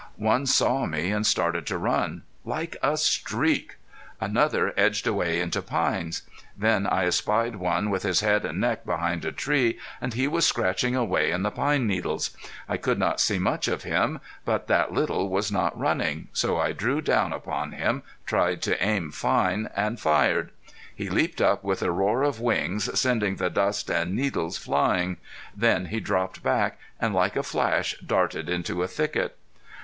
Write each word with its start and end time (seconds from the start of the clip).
One 0.17 0.47
saw 0.47 0.87
me 0.87 1.11
and 1.11 1.27
started 1.27 1.67
to 1.67 1.77
run. 1.77 2.23
Like 2.43 2.75
a 2.81 2.97
streak! 2.97 3.75
Another 4.19 4.73
edged 4.75 5.05
away 5.05 5.39
into 5.39 5.61
pines. 5.61 6.23
Then 6.57 6.87
I 6.87 7.05
espied 7.05 7.57
one 7.57 7.91
with 7.91 8.01
his 8.01 8.21
head 8.21 8.43
and 8.43 8.59
neck 8.59 8.83
behind 8.83 9.25
a 9.25 9.31
tree 9.31 9.77
and 10.01 10.15
he 10.15 10.27
was 10.27 10.43
scratching 10.43 10.95
away 10.95 11.29
in 11.29 11.43
the 11.43 11.51
pine 11.51 11.85
needles. 11.85 12.31
I 12.67 12.77
could 12.77 12.97
not 12.97 13.19
see 13.21 13.37
much 13.37 13.67
of 13.67 13.83
him, 13.83 14.19
but 14.43 14.65
that 14.65 14.91
little 14.91 15.29
was 15.29 15.51
not 15.51 15.79
running, 15.79 16.29
so 16.33 16.57
I 16.59 16.71
drew 16.71 17.01
down 17.01 17.31
upon 17.31 17.71
him, 17.73 18.01
tried 18.25 18.63
to 18.63 18.83
aim 18.83 19.11
fine, 19.11 19.69
and 19.75 19.99
fired. 19.99 20.49
He 20.95 21.11
leaped 21.11 21.41
up 21.41 21.63
with 21.63 21.83
a 21.83 21.91
roar 21.91 22.23
of 22.23 22.39
wings, 22.41 22.99
sending 22.99 23.35
the 23.35 23.51
dust 23.51 23.87
and 23.91 24.15
needles 24.15 24.57
flying. 24.57 25.17
Then 25.55 25.85
he 25.93 25.99
dropped 25.99 26.41
back, 26.41 26.79
and 26.99 27.13
like 27.13 27.35
a 27.35 27.43
flash 27.43 27.95
darted 28.03 28.49
into 28.49 28.81
a 28.81 28.87
thicket. 28.87 29.37